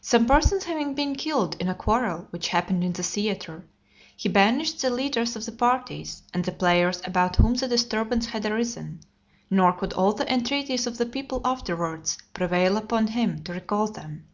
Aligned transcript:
Some 0.00 0.26
persons 0.26 0.64
having 0.64 0.94
been 0.94 1.14
killed 1.14 1.54
in 1.60 1.68
a 1.68 1.74
quarrel 1.76 2.26
which 2.30 2.48
happened 2.48 2.82
in 2.82 2.94
the 2.94 3.04
theatre, 3.04 3.64
he 4.16 4.28
banished 4.28 4.82
the 4.82 4.90
leaders 4.90 5.36
of 5.36 5.46
the 5.46 5.52
parties, 5.52 6.24
and 6.34 6.44
the 6.44 6.50
players 6.50 7.00
about 7.04 7.36
whom 7.36 7.54
the 7.54 7.68
disturbance 7.68 8.26
had 8.26 8.44
arisen; 8.44 8.98
nor 9.48 9.72
could 9.72 9.92
all 9.92 10.14
the 10.14 10.28
entreaties 10.32 10.88
of 10.88 10.98
the 10.98 11.06
people 11.06 11.40
afterwards 11.44 12.18
prevail 12.34 12.76
upon 12.76 13.06
him 13.06 13.44
to 13.44 13.52
recall 13.52 13.86
them. 13.86 14.26